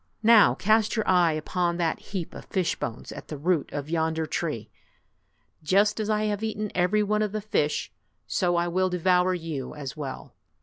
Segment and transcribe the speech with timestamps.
[0.23, 3.87] Now cast your eye upon that heap of fish bones at the 38 root of
[3.91, 4.71] yonder tree.
[5.61, 7.91] Just as I have eaten every one of the fish,
[8.25, 10.33] so I will devour you as well!"